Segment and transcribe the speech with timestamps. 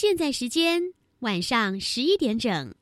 [0.00, 0.80] 现在时间
[1.18, 2.74] 晚上十一点整。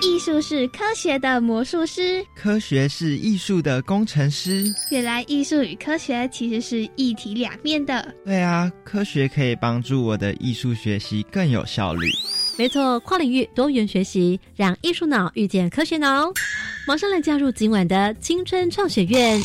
[0.00, 4.72] 艺术是科学的魔术师，科学是艺术的工程师。
[4.92, 8.14] 原来艺术与科学其实是一体两面的。
[8.24, 12.08] 对啊，科学可以帮助我的艺术学习更有效率。
[12.56, 16.32] 没错，跨领域多元学习，让艺术脑遇见科学脑。
[16.86, 19.40] 马上来加入今晚的青春创学院。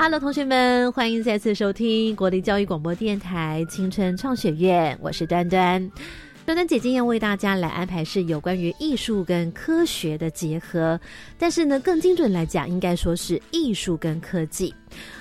[0.00, 5.90] Hello，同学们，欢迎再次收听国立教育广播电台青春创学院，我是端端。
[6.46, 10.98] 端端姐姐要为大家来安排是有关于艺术跟科学的结合，
[11.36, 14.72] 但是呢，更精准来讲，应该说是艺术跟科技。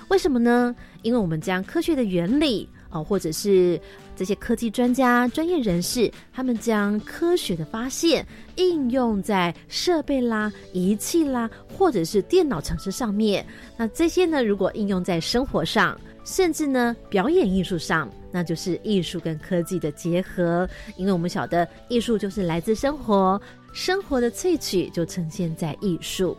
[0.09, 0.75] 为什么呢？
[1.01, 3.81] 因为我们将科学的原理啊，或者是
[4.17, 13.45] 这些科技专家、专业人士，他们将科学的发现应用在设备啦、仪器啦，或者是电脑程式上面。
[13.77, 18.09] 那这些呢，如果应用在生活上，甚至呢，表演艺术上。
[18.29, 26.35] 那就是艺术跟科技的结合，因为我们晓得艺术就是来自生活，生活的萃取就呈现在艺术。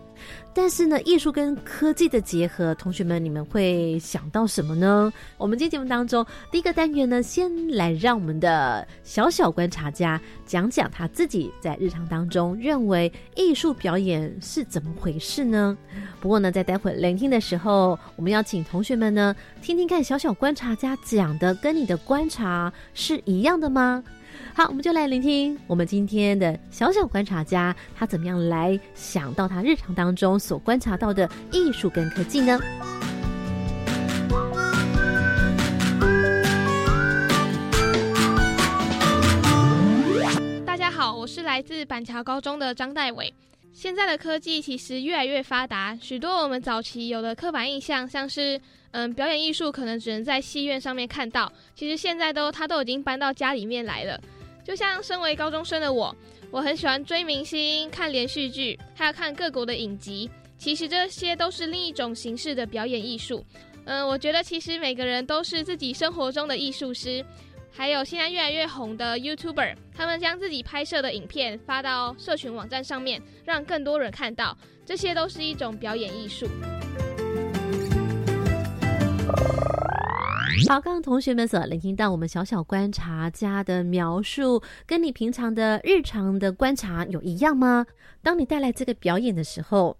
[0.52, 5.12] 但是呢，艺术跟科技的结合，同学们你们会想到什么呢？
[5.36, 15.78] 我们今天节目当中第一个单元呢，先来让我们的小小观察家讲讲他自己在日常当中认为艺术表演是怎么回事呢？
[16.20, 24.02] 不过呢，在待会聆听的时候，我们要请同学们呢听听看小小观察家讲的跟你的观察是一样的吗？
[24.58, 32.58] 好，我们就来聆听我们今天的小小观察家，他怎么样来想到他日常当中所观察到的艺术跟科技呢？
[40.66, 43.32] 大家好，我是来自板桥高中的张代伟。
[43.72, 48.60] 现在的科技其实越来越发达，许多我们早期有的刻板印象，像是
[48.90, 54.20] 嗯表演艺术可能只能在戏院上面看到，其实现在都他都已经搬到家里面来了。
[54.68, 56.14] 就像身为高中生的我，
[56.50, 60.28] 我很喜欢追明星、看连续剧，还有看各国的影集。
[60.58, 63.42] 其实这些都是另一种形式的表演艺术。
[63.86, 67.24] 嗯，我觉得其实每个人都是自己生活中的艺术师。
[67.72, 74.54] 还有现在越来越红的 YouTuber，他们将自己拍摄的影片发到社群网站上面，让更多人看到。
[74.84, 76.46] 这些都是一种表演艺术。
[80.66, 87.86] 好，刚刚同学们所聆听到我们小小观察家的描述，跟你平常的日常的观察有一样吗？
[88.22, 89.96] 当你带来这个表演的时候，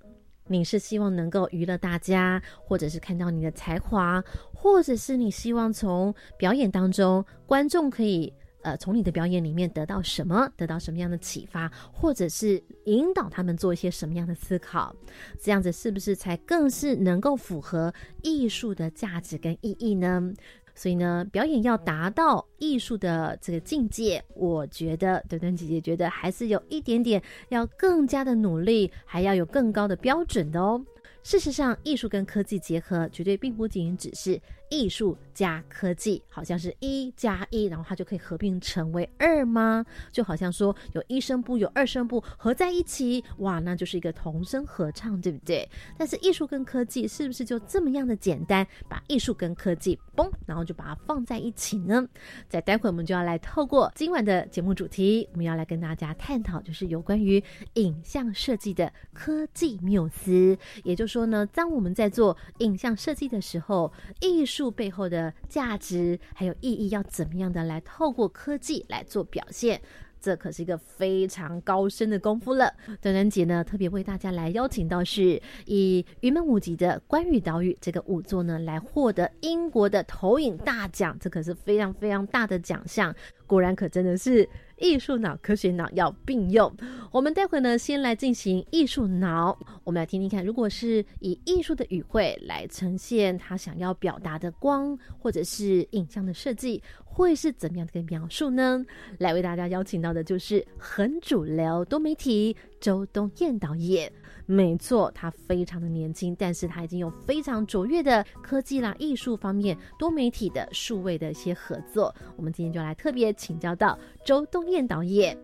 [0.47, 8.33] 你是希望能够娱乐大家，或者是看到你的才华，或者是你希望从表演当中观众可以
[8.63, 14.95] 呃从你的表演里面得到什么，得到什么样的启发，或者是引导他们做一些什么样的思考？
[15.41, 17.93] 这样子是不是才更是能够符合
[18.23, 20.33] 艺术的价值跟意义呢？
[20.75, 30.81] 所以呢，表演要达到艺术的这个境界，我觉得墩墩姐姐觉得还是有一点点要更加的努力，还要有更高的标准的哦。
[31.25, 34.41] 事实上，艺术跟科技结合，绝对并不仅仅只是。
[34.71, 39.85] 艺术加科技，好像是一加一，然后它就可以合并成为二吗？
[40.13, 45.69] 就好像说有一声部有二声部合在一起，哇，那就是一个同声合唱，对不对？
[45.97, 48.67] 但是艺术跟科技是不是就这么样的简单？
[48.89, 52.07] 把艺术跟科技嘣，然后就把它放在一起呢？
[52.49, 57.43] 在待会我们就要来透过今晚的节目主题，我们要来跟大家探讨，就是有关于
[57.75, 60.57] 影像设计的科技缪斯。
[60.85, 69.81] 也就是说呢，当我们在做影像设计的时候，艺术术背后的价值还有意义，要怎么样的来透过科技来做表现？
[70.21, 72.73] 这可是一个非常高深的功夫了。
[73.01, 83.15] 端端姐呢，特别为大家来邀请到是以云门舞集的关羽岛屿这个舞作呢，来获得英国的投影大奖，这可是非常非常大的奖项。
[83.47, 84.49] 果然，可真的是。
[84.81, 86.73] 艺术脑、科学脑要并用。
[87.11, 89.59] 我们待会呢，先来进行艺术脑。
[89.83, 96.81] 我们来听听看，如果是以艺术的语汇来呈现他想要表达的光，或者是影像的设计，
[97.19, 98.85] 会是怎么样的一个描述呢？
[99.19, 104.11] 来为大家邀请到的就是很主流多媒体周东燕导演。
[104.47, 112.15] 没错，他非常的年轻，但是他已经有非常卓越的科技啦、艺术方面、多媒体的数位的一些合作。
[112.37, 115.37] 我们今天就来特别请教到周东燕导演。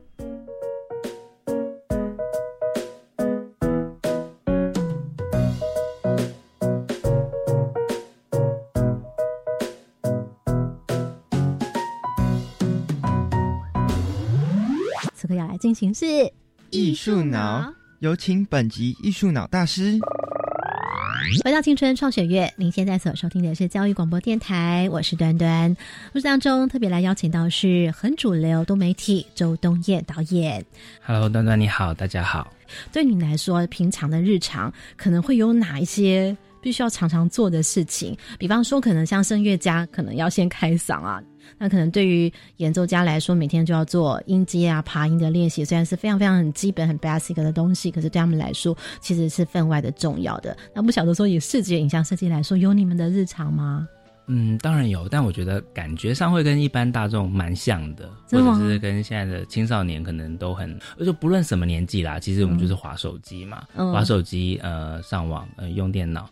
[15.54, 16.04] 来进行是
[16.70, 19.96] 艺术脑，有请本集艺术脑大师。
[21.44, 25.72] 回到青春创学月，您现在所收听的是教育广播电台，我是端端。
[26.12, 30.64] 故事当中特别来邀请到是很主流多媒体周冬燕导演。
[31.06, 32.52] Hello，端端你好，大家好。
[32.92, 38.16] 对你来说，平常的日常可能会有哪一些必须要常常做的事情？
[38.38, 41.22] 比方说，可能像声乐家，可能要先开嗓啊。
[41.58, 50.56] 那可能对于演奏家来说，每天就要做音阶啊、爬音的练习，虽然是非常非常很基本、很 basic 的东西，可是对他们来说，其实是分外的重要的。
[50.74, 53.86] 那不晓得说，以视觉影像设计来说，有你们的日常吗？
[54.26, 60.74] 嗯，当然有，但我觉得感觉上会跟一般大众蛮像的，或者是跟现在的青少年可能都很，
[61.04, 66.26] 就不论什么年纪啦，其实我们就是划手机嘛，嗯划手机，呃，上网，呃，用电脑。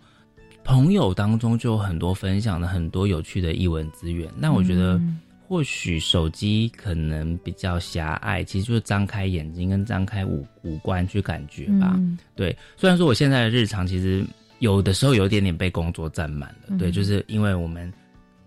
[0.65, 5.19] 朋友当中就有很多分享了很多有趣的译文资源，那我觉得嗯
[5.49, 11.93] 或许手机可能比较狭隘，其实就是张开眼睛跟张开五五官去感觉吧。
[11.97, 14.25] 嗯对，虽然说我现在的日常其实
[14.61, 17.93] 有的时候有一点点被工作占满了，嗯对，就是因为我们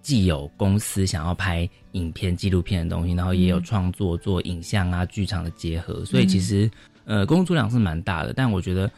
[0.02, 6.68] 既有公司想要拍影片、纪录片的东西，然后也有嗯创作做影像啊、剧场的结合，所以其实
[7.04, 8.34] 呃工作量是蛮大的。
[8.34, 8.90] 但我觉得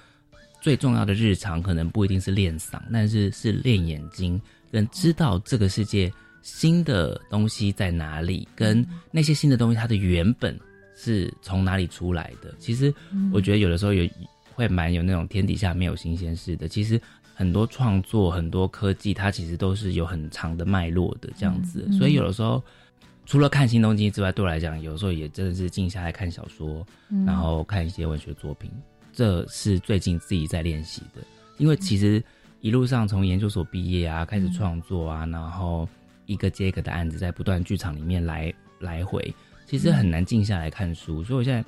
[0.61, 6.11] 最重要的日常可能不一定是练嗓，但是是练眼睛，跟知道这个世界
[6.41, 10.57] 新的东西在哪里，跟那些新的东西它的原本
[10.95, 12.53] 是从哪里出来的。
[12.59, 12.93] 其实
[13.31, 14.09] 我觉得有的时候有
[14.53, 16.67] 会蛮有那种天底下没有新鲜事的。
[16.67, 16.99] 其实
[17.33, 21.87] 很多创作、很多科技，它其实都是有很长的脉络的这样子。
[21.91, 22.63] 所以有的时候
[23.25, 26.85] 除了看新东西之外，对我来讲，有时候也真的是静下来看小说，
[27.25, 28.71] 然后看一些文学作品，
[29.17, 31.23] 这是最近自己在练习的。
[31.57, 32.23] 因为其实
[32.61, 35.89] 一路上从研究所毕业啊，开始创作啊，然后
[36.27, 39.33] 一个接一个的案子在不断剧场里面来来回，
[39.65, 41.23] 其实很难静下来看书。
[41.23, 41.65] 所以我现在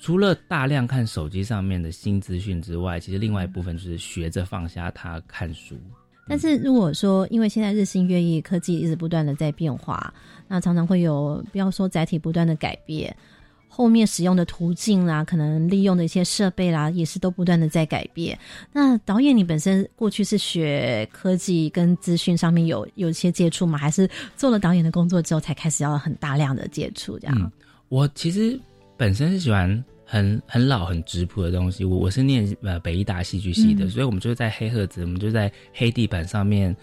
[0.00, 5.76] 除了大量看手机上面的新资讯之外，其实另外一部分就是学着放下它看书。
[6.26, 10.12] 但是如果说，因为现在日新月异，科技一直不断的在变化，
[10.46, 13.16] 那常常会有不要说载体不断的改变，
[13.68, 18.36] 后面使用的途径啦，可能利用的一些设备啦，也是都不断的在改变。
[18.72, 23.78] 那导演，你本身过去是学科技跟资讯上面有有一些接触吗？
[23.78, 27.38] 还是做了导演的工作之后才开始要很大量的接触这样？
[27.38, 27.50] 嗯，
[27.88, 28.58] 我其实
[28.96, 31.84] 本身是喜欢很很老很质朴的东西。
[31.84, 36.74] 我我是念呃北艺大戏剧系的，嗯所以我们就是在黑盒子，我们就在黑地板上面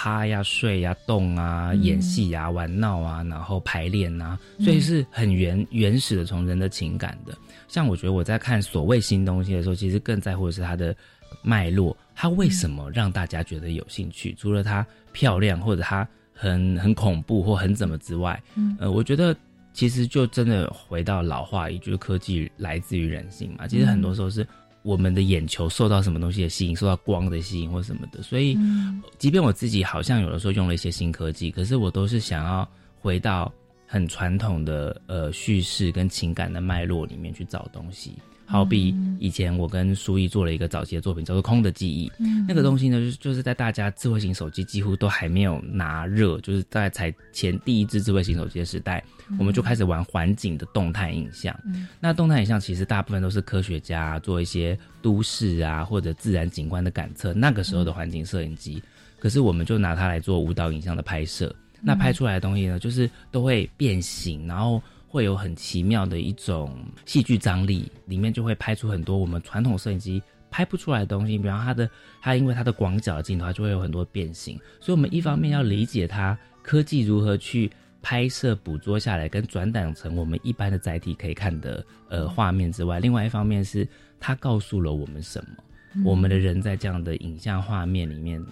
[0.00, 7.36] 趴呀、睡呀、动啊、嗯演戏呀、玩闹啊，然后排练啊，所以是很原原始的从人的情感的。
[7.66, 10.94] 像我觉得我在看所谓新东西的时候，其实更在乎的是它的
[11.42, 14.32] 脉络，它为什么让大家觉得有兴趣？
[14.38, 19.34] 除了它漂亮或者它很很恐怖或很怎么之外，嗯呃，我觉得
[19.72, 23.66] 其实就真的回到老话一句，就是科技来自于人性嘛。
[23.66, 24.46] 其实很多时候是
[24.82, 28.22] 我们的眼球受到什么东西的吸引，受到光的吸引或什么的。
[28.22, 32.68] 所以，嗯即便我自己好像有的时候用了一些新科技，可是我都是想要
[33.00, 33.52] 回到
[33.86, 38.12] 很传统的呃叙事跟情感的脉络里面去找东西。
[38.50, 42.08] 好比以前我跟舒毅做了一个早期的作品，叫做《空的记忆》。
[42.48, 49.04] 那个东西呢，就是就是在大家智慧型手机几乎都还没有拿热，就是大概才前第一支智慧型手机的时代，
[49.38, 51.54] 我们就开始玩环境的动态影像。
[52.00, 58.82] 那动态影像其实大部分都是科学家做一些都市啊或者自然景观的感测，那个时候的环境摄影机。
[59.18, 64.82] 可是我们就拿它来做舞蹈影像的拍摄，那拍出来的东西呢，就是都会变形，然后。
[65.08, 71.38] 会有很奇妙的一种戏剧张力，里面就会拍出很多我们传统摄影机拍不出来的东西。
[71.38, 74.60] 比方它的，它因为它的广角的镜头，它就会有很多变形。
[74.80, 77.70] 所以，我们一方面要理解它科技如何去
[78.02, 83.88] 拍摄、捕捉下来，跟转档成我们一般的载体可以看的呃画面之外，另外一方面是
[84.20, 86.04] 它告诉了我们什么。
[86.04, 88.44] 我们的人在这样的影像画面里面，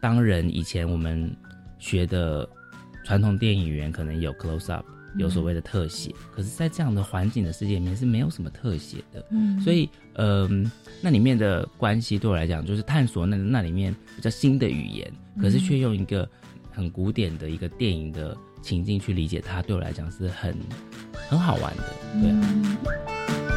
[0.00, 1.30] 当人以前我们
[1.80, 2.48] 学的
[3.04, 4.86] 传统电影语可能有 close up。
[5.16, 9.60] 有所谓的特写，可是，在这样的环境的世界里面是没有什么特写的，嗯。
[9.60, 10.70] 所以，嗯、
[11.02, 16.28] 那里面的关系对我来讲，就是探索那那里面比较新的语言，可是却用一个
[16.70, 20.56] 很古典的一个电影的情境去理解它，对我来讲是很
[21.28, 21.82] 很好玩的，
[22.20, 23.10] 对啊。
[23.46, 23.49] 其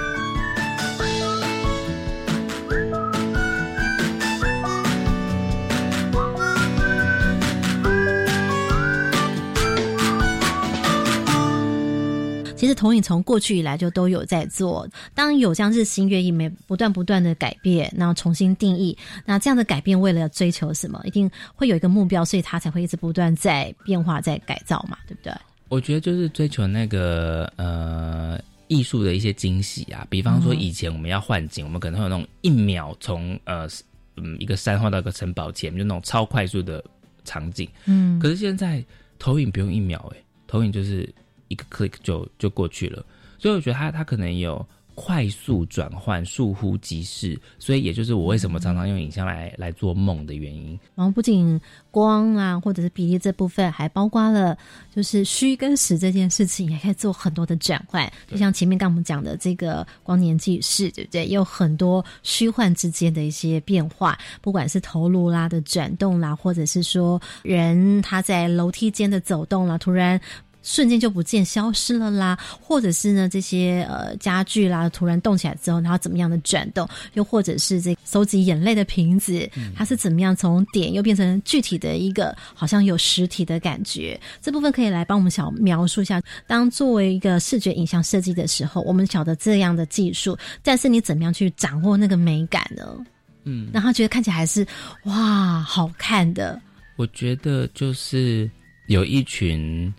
[12.74, 25.34] 实投影从过去以来就都有在做，当有这样日新月异、没不断不断的改变，然后重新定义，那这样的改变为了追求什么，一定会有一个目标，所以它才会一直不断在变化、在改造嘛，对不对？
[25.70, 28.40] 我觉得就是追求那个呃。
[28.70, 33.68] 艺术的一些惊喜啊，比方说嗯以前我们要换景，我们可能会有那种一秒从呃
[34.16, 36.84] 嗯一个山换到一个城堡前，就那种超快速的
[37.24, 37.70] 场景。
[37.86, 38.84] 嗯可是现在
[39.20, 41.08] 投影不用一秒、欸，投影就是
[41.54, 43.06] 一个 click 就就过去了，
[43.38, 50.80] 所以我觉得它它可能有快速转换，倏忽即逝，所以也就是我为什么常常用影像来来做梦的原因。
[50.94, 54.56] 然后不仅光啊，或者是比例这部分，还包括了
[54.96, 58.08] 就是虚跟实这件事情，也可以做很多的转换。
[58.28, 61.26] 就像前面刚我们讲的这个光年纪事，对不对？
[61.26, 70.22] 也有很多虚幻之间的一些变化，不管是头颅啦的转动啦，或者是说人他在楼梯间的走动啦，突然。
[70.64, 84.20] 瞬间就不见消失了啦，或者是呢这些呃家具啦突然动起来之后，然后怎么样的转动，又或者是这收集眼泪的瓶子，它是怎么样从点又变成具体的一个好像有实体的感觉？
[84.42, 86.22] 这部分可以来帮我们小描述一下。
[86.48, 92.98] 当作为一个视觉影像设计的时候，我们晓得这样的技术，但是你怎么样去掌握那个美感呢？
[93.44, 94.66] 嗯，让他觉得看起来还是
[95.04, 96.62] 哇好看的。
[96.96, 98.50] 我觉得就是
[98.88, 99.94] 有一群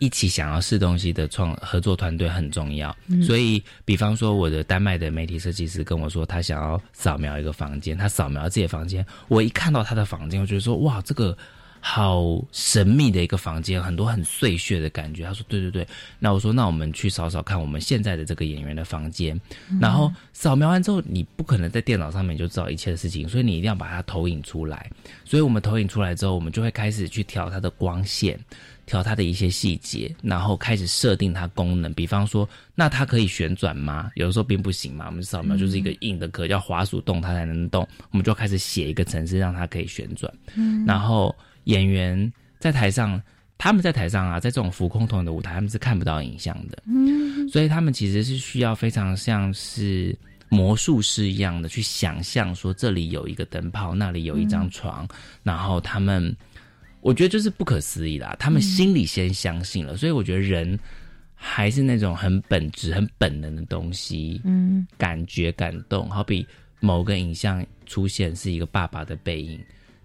[0.00, 2.94] 一起想要试东西的创合作团队很重要。
[3.22, 11.38] 所以，比方说我的丹麦的媒体设计师跟我说，他想要扫描一个房间，他扫描自己的房间，我一看到他的房间，我觉得说哇，这个。
[11.80, 15.24] 好神秘的一个房间，很多很碎屑的感觉。
[15.24, 15.86] 他说：“对对对。”
[16.20, 19.38] 那我说：“那我们去扫扫看我们现在的这个演员的房间。
[19.80, 24.90] 然后扫描完之后，你不可能在电脑上面就知道一切的事情，所以你一定要把它投影出来。
[25.24, 28.38] 所以我们投影出来之后，我们就会开始去调它的光线，
[28.84, 31.92] 调它的一些细节，然后开始设定它功能。
[31.94, 34.10] 比方说，那它可以旋转吗？
[34.16, 35.06] 有的时候并不行嘛。
[35.06, 37.86] 我们扫描就是一个硬的壳，要滑鼠动它才能动。
[38.10, 40.32] 我们就开始写一个程式，让它可以旋转。
[40.86, 41.34] 然后
[41.70, 43.20] 演员在台上，
[43.56, 46.82] 他们在台上啊，在这种浮空投影的舞台，他们是看不到影像的。
[46.86, 50.16] 嗯，所以他们其实是需要非常像是。
[50.52, 55.06] 魔术师一样的去想象，说这里有一个灯泡，那里有一张床，
[55.44, 56.36] 然后他们，
[57.02, 58.34] 我觉得就是不可思议啦。
[58.36, 60.76] 他们心里先相信了，所以我觉得人
[61.36, 66.10] 还是那种很本质、很本能的东西，嗯，感觉、感动。
[66.10, 66.44] 好比
[66.80, 69.60] 某个影像出现是一个爸爸的背影，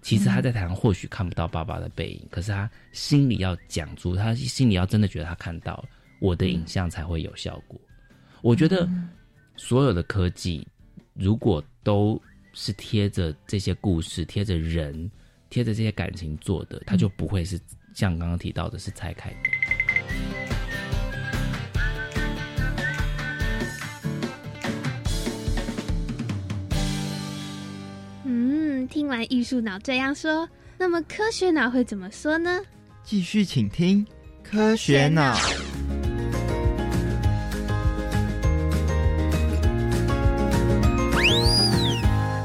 [0.06, 7.82] 其实他在台上或许看不到爸爸的背影，可是他心里要讲出，他心里要真的觉得他看到了，我的影像才会有效果。
[8.44, 8.88] 我觉得
[9.56, 10.68] 所有的科技，
[11.16, 12.22] 如果都
[12.54, 15.10] 是贴着这些故事、贴着人、
[15.50, 17.60] 贴着这些感情做的，它就不会是
[17.96, 19.38] 像刚刚提到的是拆开的。
[28.96, 30.48] 听完艺术脑这样说，
[30.78, 32.62] 那么科学脑会怎么说呢？
[33.04, 34.08] 继续请听
[34.42, 35.38] 科学脑。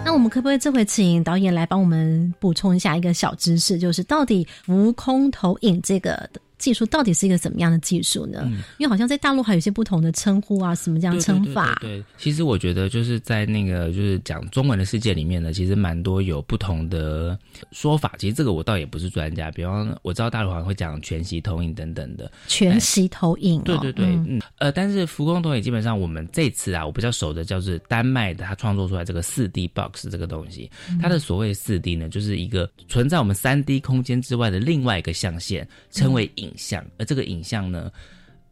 [0.04, 6.28] 那我们可不可以这回请导演来帮我们补充一下一个小知识，就是到底浮空投影这个
[6.60, 8.48] 技术到底是一个怎么样的技术呢？
[8.78, 11.76] 因为好像在大陆还有一些不同的称呼啊，什么这样称法？
[11.80, 17.36] 对对对对，其实我觉得就是在那个就是讲中文的世界里面呢，其实蛮多有不同的
[17.72, 18.14] 说法。
[18.18, 22.30] 其实这个我倒也不是专家，比方我知道大陆好像会讲全息投影等等的。
[22.46, 36.84] 全息投影、哦，对对对，嗯嗯呃，但是浮空投影基本上我们这次啊，我比较熟的叫是丹麦的，他创作出来这个四 D box 这个东西，它的所谓四 D 呢，就是一个存在我们三 D 空间之外的另外一个象限，称为影像。
[36.98, 37.90] 而这个影像呢，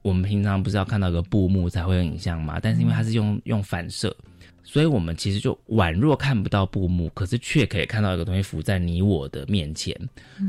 [0.03, 2.59] 我们平常不是要看到一个布幕才会有影像嘛？
[2.61, 4.15] 但是因为它是用用反射，
[4.63, 9.95] 所以我们其实就宛若看不到布幕，可是却可以看到一个东西浮在你我的面前。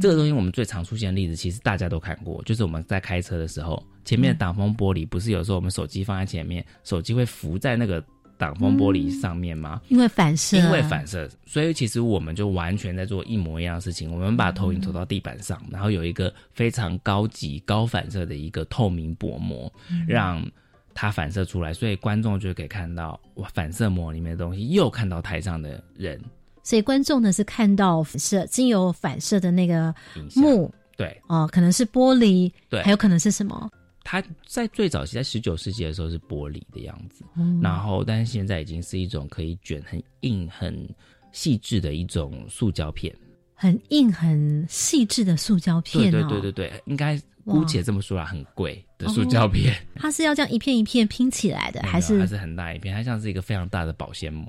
[0.01, 8.03] 这个东西我们最常出现的例子，其实大家都看过，就是我们在开车的时候，前面的挡风玻璃不是有时候我们手机放在前面，手机会浮在那个
[8.39, 9.81] 挡风玻璃上面吗？
[9.89, 14.09] 因为反射，因为反射，所以其实我们就完全在做一模一样的事情。
[14.11, 19.71] 我们把投影投到地板上，然后有一个非常高级、高反射的一个透明薄膜，
[20.07, 20.41] 让
[20.93, 26.19] 它反射出来，所以观众就可以看到哇，反射膜里面的东西，又看到台上的人
[26.63, 29.93] 所以观众呢是看到反射，经由反射的那个。
[30.35, 33.69] 幕对，哦、可能是玻璃，对还有可能是什么？
[34.03, 40.87] 它在最早期，在十九世纪的时候是玻璃的样子，嗯然后但是现在已经是一种可以卷、很硬、很
[41.31, 43.15] 细致的一种塑胶片。
[43.53, 54.47] 很硬、很细致的塑胶片对哦，对对对对，应该姑且这么说啦，很贵的塑胶片，它是要这样一片一片拼起来的，还是还是很大一片，它像是一个非常大的保鲜膜。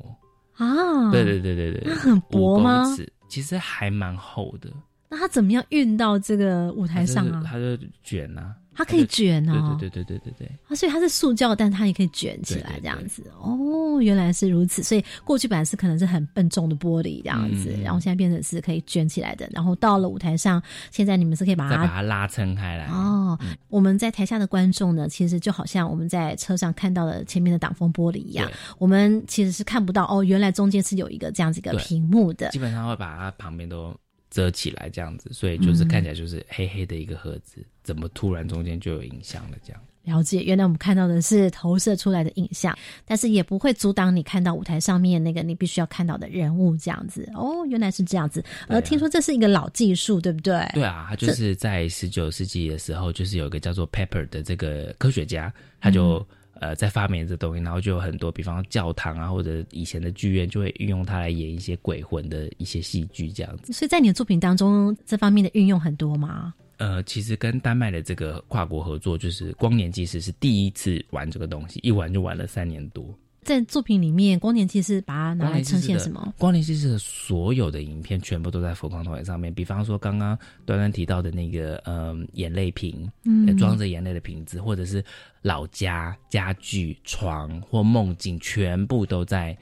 [0.52, 1.10] 啊？
[1.10, 2.84] 对对对对对，那很薄吗
[3.28, 4.70] 其实还蛮厚的，
[5.10, 7.42] 那他怎么样运到这个舞台上啊？
[7.44, 10.58] 它就卷啊，它可以卷哦，对对对对对对对。
[10.68, 13.28] 啊，所以它是塑胶，但它也可以卷起来这样子。
[13.42, 14.84] 哦，原来是如此。
[14.84, 19.48] 所以过去本来是可能是很笨重的玻璃这样子，然后现在变成是可以卷起来的。
[19.52, 20.62] 然后到了舞台上，
[20.92, 22.86] 现在你们是可以把它把它拉撑开来。
[22.86, 23.36] 哦，
[23.66, 28.48] 我们在台下的观众呢，其实就好像我们在车上看到的前面的挡风玻璃一样，
[28.78, 32.50] 我们其实是看不到哦，原来中间是有一个这样子一个屏幕的。
[32.50, 33.92] 基本上会把它旁边都。
[34.30, 39.56] 遮起来这样子，所以就是看起来就是黑黑的一个盒子，怎么突然中间就有影像了？
[39.64, 47.30] 这样了解，原来我们看到的是投射出来的影像，但是也不会阻挡你看到舞台上面那个你必须要看到的人物这样子。
[47.34, 48.42] 哦，原来是这样子。
[48.66, 50.66] 而听说这是一个老技术，对不对？
[50.72, 56.26] 对啊，他就是在十九世纪的时候，就是有一个叫做 Pepper 的这个科学家，他就。
[56.60, 63.72] 呃，在发明这东西，然后就有很多，比方说教堂啊，或者以前的剧院，就会运用它来演一些鬼魂的一些戏剧，这样子。
[63.72, 66.54] 所以在你的作品当中，这方面的运用很多吗？
[66.76, 73.04] 呃，其实跟丹麦的这个跨国合作，就是光年纪实是第一次玩这个东西，一玩就玩了三年多。
[73.42, 76.34] 在作品里面，光年纪是把它拿来呈现什么？
[76.38, 79.52] 光年纪实的所有的影片全部都在浮光投影上面。
[79.52, 85.02] 比方说，刚刚端端提到的那个，嗯，眼泪瓶，嗯，装着眼泪的瓶子，或者是
[85.40, 89.56] 老家家具、床或梦境，全部都在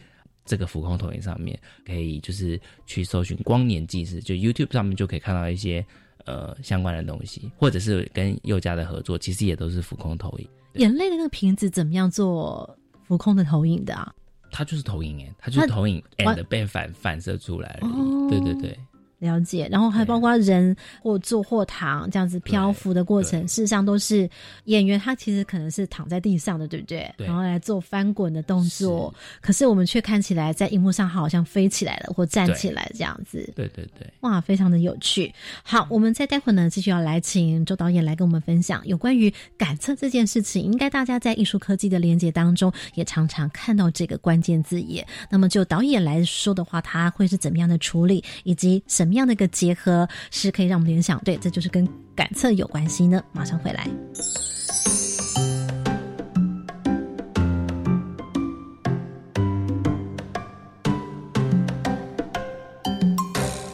[0.44, 1.56] 这个浮空投影上面。
[1.87, 5.87] 可以就是去搜寻光年纪事，就 YouTube 上面就可以看到一些
[6.25, 10.49] 呃相关的东西，或者是跟佑家的合作，其实也都是浮空投影。
[10.75, 12.76] 眼泪的那个瓶子怎么样做？
[13.08, 14.14] 浮空的投影的啊，
[14.52, 17.88] 它就是投影哎，它就是投影，and 被反反射出来了，
[18.28, 18.78] 对对对。
[19.18, 24.28] 了解，然后还包括人或坐或躺这样子漂浮的过程，事实上都是
[24.64, 27.12] 演员他其实可能是躺在地上的，对不对？
[27.18, 33.38] 然后来做翻滚的动作，可是我们却看起来在荧幕上好像飞起来了或站起来这样子。
[33.56, 35.32] 对对对，哇，非常的有趣。
[35.62, 40.62] 好，我们再待会呢继续要来请周导演来跟我们分享有关于感测这件事情。
[40.62, 45.07] 应该大家在艺术科技的连接当中也常常看到这个关键字眼。
[45.28, 51.18] 那么就导演来说的话，他会是怎么样的处理，以及么样的一个结合是可以让我们联想？
[51.25, 53.23] 对，这就是跟感测有关系呢。
[53.33, 53.88] 马上回来。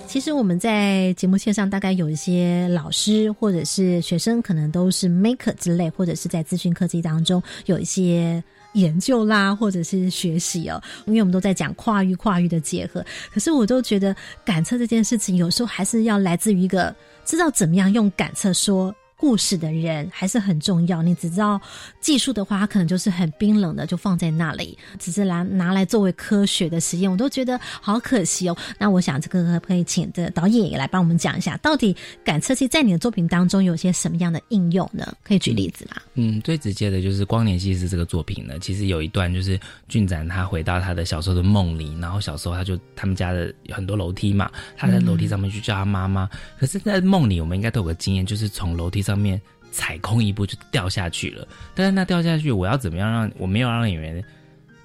[0.06, 8.42] 其实我们在节目线上大概有一些老师或者是学生，可能都是 maker 之类，或者是在资讯科技当中有一些。
[8.74, 18.94] 研究啦，或者是学习哦，因为我们都在讲跨域跨域的结合，可是我都觉得感测这件事情，有时候还是要来自于一个知道怎么样用感测说。
[19.16, 21.02] 故事的人还是很重要。
[21.02, 21.60] 你只知道
[22.00, 28.56] 技术的话，它可能就是很冰冷的，就放在那里，只是拿拿来作为科学的实验，我都觉得好可惜哦。
[28.78, 35.14] 那我想这个可不可以请的导演也来帮我们讲一下，到底感测器在你的作品当中有些什么样的应用呢？
[35.22, 36.02] 可以举例子吗？
[36.14, 49.18] 嗯，最直接的就是《光年西施》这个作品呢，其实有一段就是俊展他回到他的小时候的梦里，然后小时候他就他们家的很多楼梯嘛，他在楼梯上面去叫他妈妈，可是，在梦里我们应该都有个经验，就是从楼梯上。
[49.18, 49.40] 面
[49.76, 54.24] 踩空一步就掉下去了，但是那掉下去，我要怎么样让我没有让演员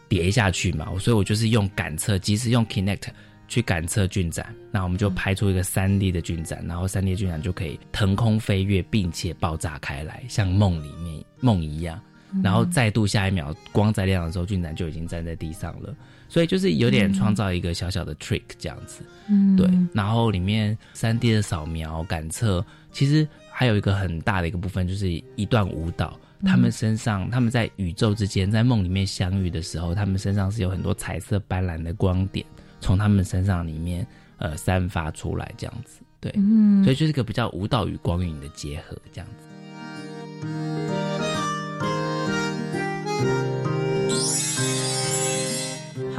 [0.08, 0.88] 跌下去嘛？
[1.00, 3.04] 所以我就是用感测，即使用 Kinect
[3.48, 12.02] 去感测俊展，那我们就拍出一个三 D 的俊展，然后三 D 俊展就可以腾空飞跃，并且爆炸开来，像梦里面梦一样。
[12.44, 15.94] 然后再度下一秒光在亮的时候，俊展就已经站在地上了。
[16.28, 19.70] 所以就是有点创造一个小小的 trick 这样子，嗯，对。
[19.94, 23.28] 然后里面三 D 的扫描感测，其实。
[23.60, 26.18] 还有一个很大的一个部分，就是一段舞蹈。
[26.46, 32.46] 他们身上，他们在宇宙之间，在梦里面相遇的时候，他们身上是有很多彩色斑斓的光点，
[32.80, 36.00] 从他们身上里面呃散发出来，这样子。
[36.22, 41.09] 对，嗯，所以就是一个比较舞蹈与光影的结合，这样子。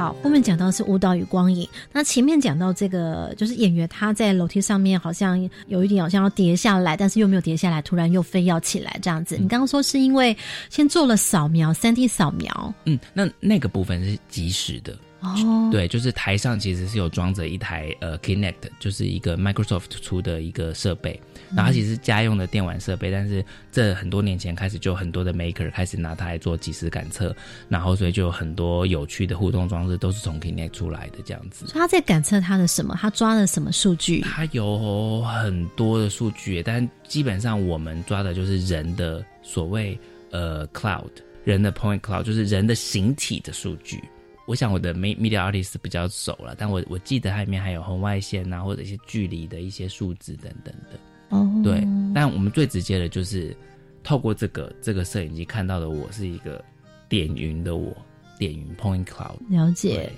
[0.01, 1.69] 好，后面讲到是舞蹈与光影。
[1.91, 9.37] 那前面讲到这个，就是演员他在楼梯上面好像有一点好像要跌下来，但是又没有跌下来，突然又非要起来这样子。
[9.37, 10.35] 你刚刚说是因为
[10.71, 12.73] 先做了扫描，三 D 扫描。
[12.85, 14.97] 嗯，那那个部分是及时的。
[15.21, 21.19] 哦，对，就是台上其实是有装着一台呃 Kinect，就是一个 Microsoft 出的一个设备，
[21.55, 27.35] 然后其实家用的电玩设备，但是这很多年前开始就很多的 Maker 开始拿它来做即时感测，
[27.69, 31.67] 然后所以就有很多有趣的互动装置都是从 Kinect 出来的这样子。
[31.71, 32.97] 他在感测他的什么？
[32.99, 34.21] 他抓了什么数据？
[34.21, 39.95] 他有很多的数据，但基本上我们抓的就是人的所谓
[40.31, 41.11] 呃 Cloud，
[41.43, 44.03] 人的 Point Cloud，就是人的形体的数据。
[44.45, 50.99] 我想我的 media artist 比较熟了，但我我记得它里面还有红外线啊，或者一些距离的一些数字等等的。
[51.29, 53.55] 哦，对，但我们最直接的就是
[54.03, 56.63] 透过这个这个摄影机看到的我是一个
[57.07, 57.95] 点云的我，
[58.37, 59.37] 点云 point cloud。
[59.49, 60.11] 了解。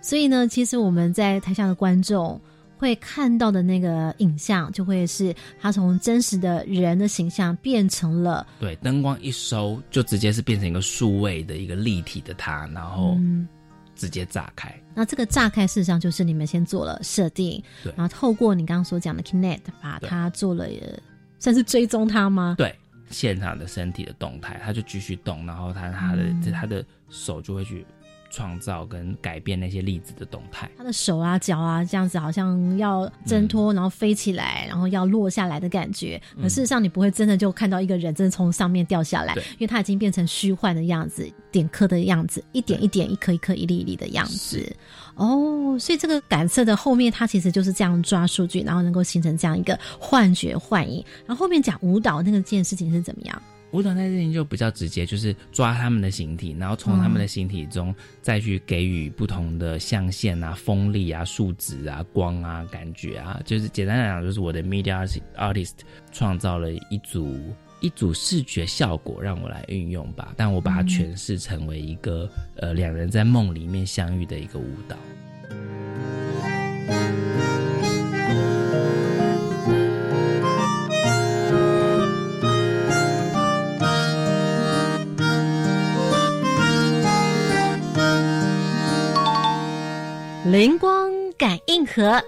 [0.00, 2.40] 所以呢，其实我们在台下的观众
[2.78, 13.16] 会看到的那个影像，就会是他从真实的人的形象变成了对灯光一收，就直接是变成一个数位的一个立体的他，然后
[13.96, 14.72] 直接炸开。
[14.94, 20.68] 那这个炸开，事实上就是你们先做了设定，对，然后透过你刚刚所讲的 Kinect，把它做了，
[21.38, 22.54] 算是追踪它吗？
[22.56, 22.72] 对，
[23.10, 27.84] 现场的身体的动态，它就继续动，然后它它的他的手就会去。
[28.36, 36.20] 创造跟改变那些粒子的动态，他的手啊、脚啊这样子，好像要挣脱，然后飞起来，然后要落下来的感觉。
[36.36, 44.70] 可事实上，你不会真的就看到一个人真的从上面掉下来，因为他已经变成虚幻的样子，点颗的样子，一点一点、一颗一颗、一粒一粒的样子。
[45.14, 51.02] 哦，所以这个感测的后面，它其实就是这样抓数据，然后能够形成这样一个幻觉、幻影。
[51.24, 53.42] 然后后面讲舞蹈那个件事情是怎么样？
[53.72, 65.74] 舞蹈那事情就比较直接，就是抓他们的形体，然后从他们的形体中再去给予不同的象限啊、锋利啊、数值啊、光啊、感觉啊，就是简单来讲，就是我的 media artist
[66.12, 67.36] 创造了一组
[67.80, 74.96] 一组视觉效果让我来运用吧，但我把它诠释成为一个呃两人在梦里面相遇的一个舞蹈。
[90.56, 92.18] 灵光感应盒，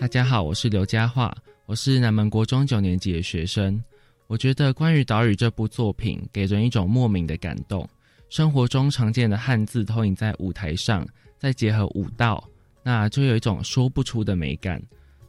[0.00, 1.32] 大家好，我是刘佳桦，
[1.64, 3.80] 我是南门国中九年级的学生。
[4.26, 7.88] 我觉得关于岛屿这部作品给人一种莫名的感动。
[8.28, 11.06] 生活中常见的汉字投影在舞台上，
[11.38, 12.42] 再结合舞蹈，
[12.82, 14.82] 那就有一种说不出的美感。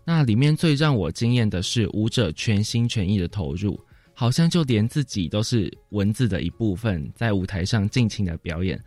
[0.03, 3.79] 那里面最让我惊艳的是舞者全心全意的投入，
[4.15, 8.83] 好像就连自己都是文字的一部分，在舞台上尽情的表演。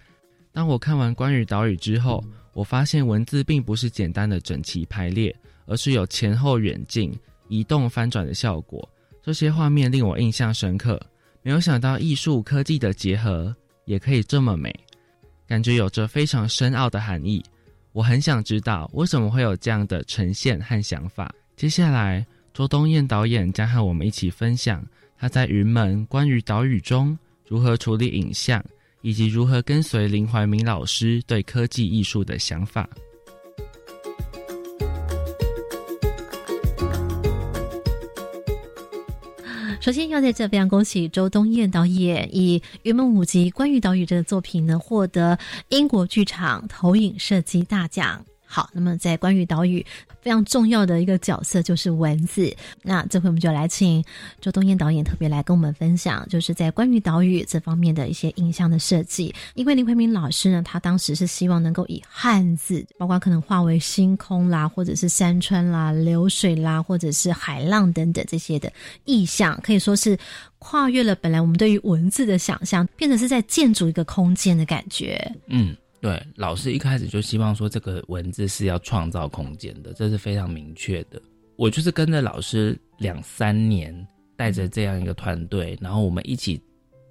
[0.52, 5.34] 当我看完关于岛屿之后，我发现文字并不是简单的整齐排列，
[5.64, 7.12] 而是有前后远近、
[7.48, 8.86] 移动翻转的效果。
[9.22, 11.00] 这些画面令我印象深刻。
[11.42, 14.72] 没有想到艺术科技的结合也可以这么美，
[15.46, 17.42] 感觉有着非常深奥的含义。
[17.92, 21.34] 我很想知道为什么会有这样的呈现和想法。
[21.56, 24.86] 接下来，周冬燕导演将和我们一起分享
[25.18, 28.64] 他在云门关于岛屿中如何处理影像。
[29.02, 32.88] 以及如何跟随林怀民老师对科技艺术的想法。
[39.80, 45.36] 首先要在这非常恭喜周冬燕导演以《圆梦五集》关于岛屿这个作品呢，获得
[45.70, 48.24] 英国剧场投影设计大奖。
[48.54, 49.82] 好，那么在关于岛屿
[50.20, 52.54] 非常重要的一个角色就是文字。
[52.82, 54.04] 那这回我们就来请
[54.42, 59.34] 周东燕导演特别来跟我们分享，就是在关于岛屿这方面的一些影像的设计。
[59.54, 68.70] 因为林慧明老师呢，他当时是希望能够以汉字，包括可能化为星空啦，或者是山川啦、流水啦，或者是海浪等等这些的
[69.06, 70.14] 意象，可以说是
[70.58, 75.18] 跨越了本来我们对于文字的想象，变成是在建筑一个空间的感觉。
[75.46, 75.74] 嗯。
[76.02, 81.22] 对，老师一开始就希望说这个文字是要创造空间的，这是非常明确的。
[81.54, 83.94] 我就是跟着老师两三年，
[84.34, 86.60] 带着这样一个团队，然后我们一起，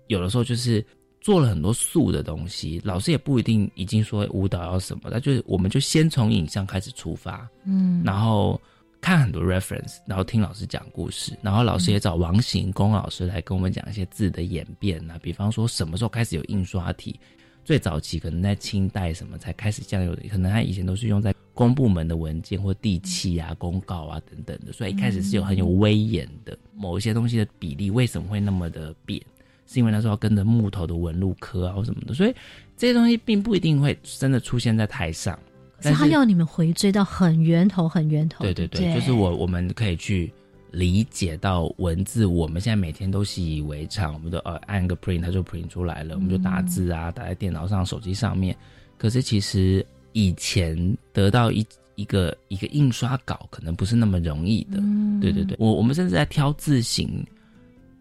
[0.07, 0.85] 有的时候就是
[1.21, 2.81] 做了很多素的东西。
[2.83, 8.59] 老师也不一定已经说舞蹈要什么，那就是我们就先从影像开始出发，嗯，然后
[8.99, 17.17] 看很多 reference，然后听老师讲故事，然后老师也找王行公老师来跟我们讲一些字的演变啊，比方说什么时候开始有印刷体。
[17.63, 26.57] 最早期可能在清代什么才开始这样有的，可能他以前都是用在公部门的文件或地契啊、公告啊等等的，所以一开始是有很有威严的。
[26.75, 29.21] 某一些东西的比例为什么会那么的扁？
[29.67, 32.35] 是因为那时候跟着木头的纹路刻啊或什么的，所以
[32.75, 35.37] 这些东西并不一定会真的出现在台上。
[35.81, 38.43] 是他要你们回追到很源头、很源头。
[38.43, 40.31] 对对对，就是我我们可以去。
[40.71, 48.55] 理解到文字，我们现在每天都习以为常，我们都呃按个 print，它就 print 出来了，我们就打字啊，打在电脑上、手机上面。
[48.97, 54.81] 可是其实以前得到一一个一个印刷稿，可能不是那么容易的。
[55.19, 57.25] 对对对，我我们甚至在挑字型，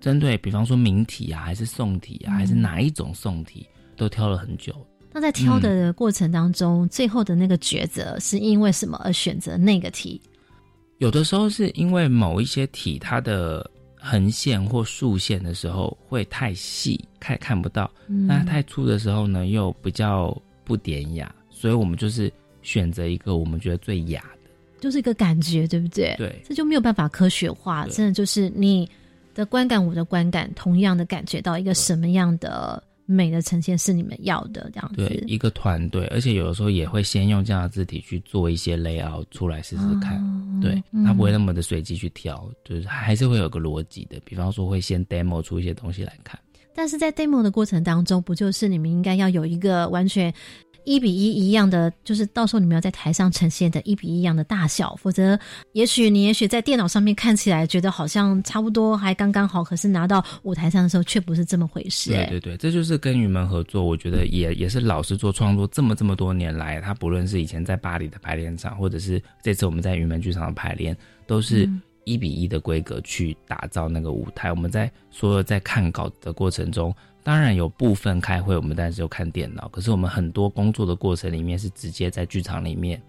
[0.00, 4.74] 针对比方说明体啊，还是宋体啊，还是哪一种宋体，都挑了很久。
[5.12, 10.20] 那在挑的过程当中，最后的那个抉择是因为什么而选择那个题？
[11.00, 21.34] 有的时候是因为某一些体它的横线或竖线的时候会太细，看看不到；嗯那太粗的时候呢，又比较不典雅。
[21.48, 24.50] 所以我们就是选择一个我们觉得最雅的。
[24.78, 26.14] 就是一个感觉，对不对？
[26.18, 28.86] 对这就没有办法科学化，真的就是你
[29.34, 35.06] 的观感，我的观感，同样的感觉到一个什么样的美的呈现是你们要的这样子。
[35.06, 40.18] 对，一个团队，而且有的时候也会先用这样的字体去做一些 layout 出来试试看。
[40.18, 44.20] 哦对，嗯它不会那么的随机去挑，就是还是会有个逻辑的。
[44.24, 46.38] 比方说，会先 demo 出一些东西来看。
[46.72, 50.32] 但是在 demo 的过程当中，不就是你们应该要有一个完全
[50.84, 55.38] 一比一一样的，就是到时候你们要在台上呈现的一比一一样的大小，否则
[55.72, 71.68] 也许你也许在电脑上面看起来觉得好像差不多还刚刚好，可是拿到舞台上的时候却不是这么回事、哎对对对，这就是跟云门合作，我觉得也也是老师做创作这么这么多年来，他不论是以前在巴黎的排练场，或者是这次我们在云门剧场的排练，都是
[72.04, 74.50] 一比一的规格去打造那个舞台。
[74.50, 83.00] 我们在所有在看稿的过程中，当然有部分开会，我们当然是有看电脑，可是我们很多工作的过程里面是直接在剧场里面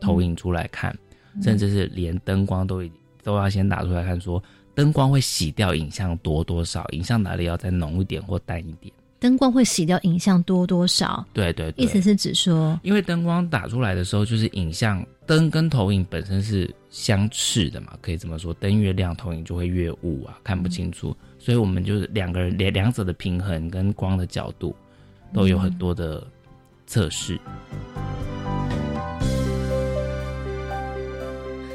[0.00, 0.96] 投影出来看，
[1.42, 2.90] 甚至是连灯光都已
[3.22, 4.42] 都要先打出来看说。
[4.74, 8.94] 灯光会洗掉影像多多少，影像哪里要再浓一点或淡一点。
[9.20, 11.26] 灯光会洗掉影像多多少？
[11.32, 21.16] 对对对，意思是指说，因为灯光打出来的时候，就是影像灯跟投影本身是相斥的嘛，可以这么说，灯越亮，投影就会越雾啊，看不清楚。
[21.36, 24.74] 所以我们就是两个人两两者的平衡跟光的角度
[25.34, 26.24] 都有很多的
[26.86, 27.38] 测试。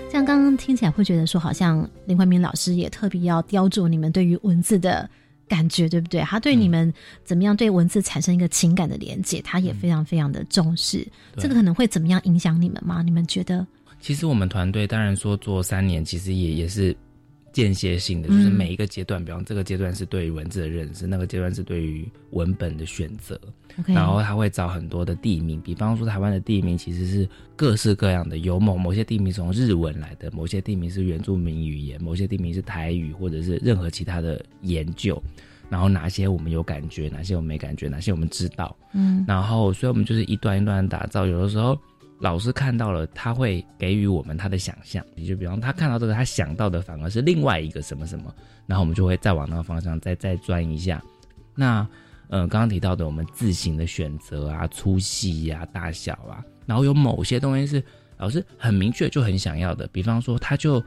[0.09, 5.09] 这样刚刚听起来会觉得说，好像林怀民老师也特别要雕琢你们对于文字的
[5.53, 6.21] 感觉，对不对？
[6.21, 6.91] 他对你们
[7.23, 11.07] 怎么样对文字产生一个情感的连接，他也非常非常的重视。
[11.35, 13.03] 对这个可能会怎么样影响你们吗？
[13.03, 13.65] 你们觉得？
[14.01, 16.95] 其实我们团队当然说做三年，其实也也是
[17.53, 23.39] 间歇性的，嗯就是每一个阶段，比方这个阶段是对于文字的认识，那个阶段是对于文本的选择。
[23.87, 35.21] 然后他会找很多的地名，比方说台湾的地名其实是各式各样的，有某某些地名是从日文来的，某些地名是原住民语言，某些地名是台语，或者是任何其他的研究。
[35.69, 38.75] 然后哪些我们有感觉，哪些我们没感觉，哪些我们知道。
[38.93, 41.25] 嗯然后所以我们就是一段一段地打造。
[41.25, 41.75] 有的时候
[42.23, 48.33] 老师看到了，他会给予我们他的想象，你就比方他看到这个，他想到的反而是另外一个什么什么，
[48.65, 51.03] 然后我们就会再往那个方向再再钻一下。
[51.53, 51.85] 那
[52.29, 57.83] 呃，刚刚提到的我们字形的选择啊、粗细呀、大小啊，然后有某些东西是
[58.17, 60.81] 老师很明确就很想要的，比方说他就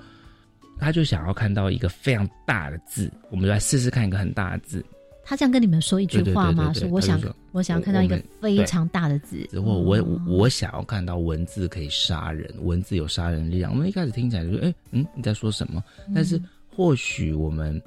[0.78, 4.82] 他就想要看到一个非常大的字，我们就来试试看一个很大的字，
[5.28, 6.70] 他这样跟你们说一句话吗？
[6.72, 13.72] 对对对对对说我想我想要看到一个非常大的字，或我哦我我想要看到文字可以杀人，文字有杀人力量。
[13.72, 15.82] 我们一开始听起来就说，哎、嗯，你在说什么？
[16.14, 17.82] 但是或许我们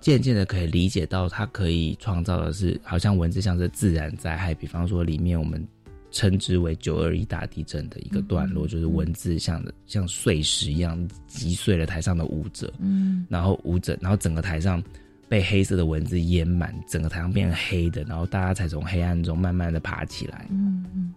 [0.00, 5.64] 渐渐的可以理解到，它可以创造的是，好像文字像是自然灾害，比方说里面我们
[6.10, 14.82] 称之为九二一大地震的一个段落，就是文字像像碎石一样击碎了台上的舞者，嗯然后舞者，然后整个台上
[15.30, 20.44] 被黑色的文字淹满，整个台上变黑的，然后大家才从黑暗中慢慢的爬起来。
[20.50, 21.14] 嗯嗯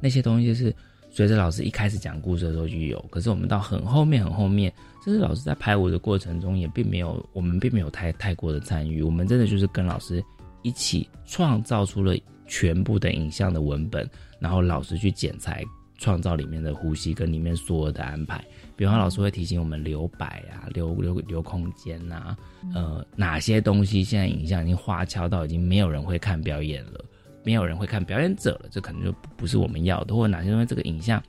[0.00, 0.74] 那些东西是
[1.10, 4.72] 随着老师一开始讲故事的时候就有，可是我们到很后面很后面，
[5.04, 10.24] 甚至老师在排舞的过程中也并没有，我们并没有太太过的参与，我们真的就是跟老师
[10.62, 15.62] 一起创造出了全部的影像的文本，然后老师去剪裁。
[16.02, 18.42] 创造里面的呼吸跟里面所有的安排，
[18.80, 22.34] 比方老师会提醒我们留白啊，留留留空间呐、
[22.74, 27.04] 呃，哪些东西现在影像已经花俏到已经没有人会看表演了，
[27.44, 31.22] 没有人会看表演者了，这可能就不是我们要的，或者哪些东西这个影像，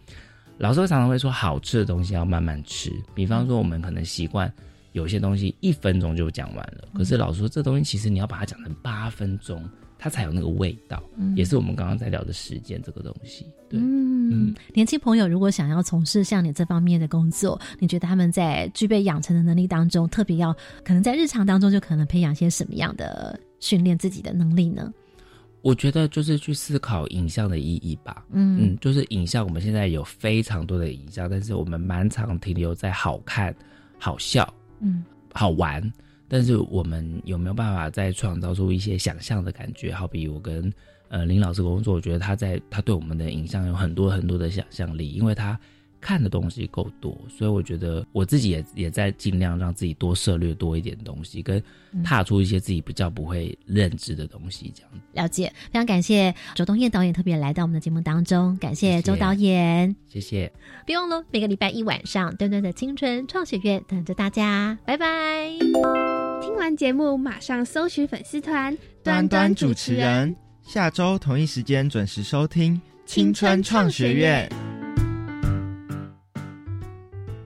[0.59, 4.49] 老师会常常会说好吃的东西要慢慢吃，比方说我们可能习惯
[4.93, 9.61] 有些东西一分钟就讲完了，可是老师说这东西其实你要把它讲成八分钟，
[10.03, 10.99] 它才有那个味道，
[11.35, 13.79] 也是我们刚刚在聊的时间这个东西，对。
[13.79, 20.51] 嗯，年轻朋友如果想要从事像你这方面的工作，你觉得他们在具备养成的能力当中，特别要
[20.83, 24.91] 可能在日常当中就可能培养些什么样的训练自己的能力呢？
[25.61, 28.25] 我觉得就是去思考影像的意义吧。
[28.31, 33.55] 嗯嗯，就是影像，我们现在有非常多的影像，但是我们蛮常停留在好看、
[33.99, 35.79] 好笑、嗯好玩，
[36.33, 39.91] 但是我们有没有办法再创造出一些想象的感觉？
[39.91, 40.71] 好比我跟
[41.09, 45.59] 呃林老师工作，我觉得他在他对我们的影像有很多很多的想象力，因为他
[45.99, 51.61] 看的东西够多，所以我觉得我自己也也在尽量让自己多涉略多一点东西，跟
[52.03, 54.91] 踏出一些自己比较不会认知的东西，这样。
[55.11, 59.95] 了解，非常感谢周东燕导演特别来到我们的节目当中，感谢周导演。
[60.07, 60.51] 谢谢。
[60.87, 66.10] 别忘了每个礼拜一晚上，端端的青春创学院等着大家，拜拜。
[66.41, 74.49] 听完节目马上搜寻粉丝团端端主持人，下周同一时间准时收听青春创学院。